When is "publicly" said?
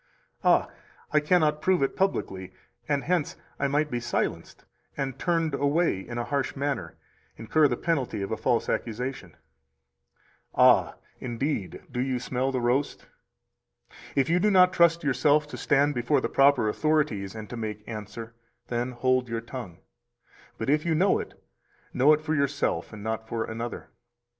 1.95-2.53